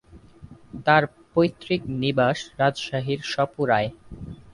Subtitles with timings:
[0.85, 1.03] তার
[1.31, 3.89] পৈতৃক নিবাস রাজশাহীর সপুরায়।